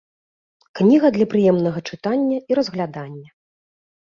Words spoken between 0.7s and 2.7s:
Кніга для прыемнага чытання і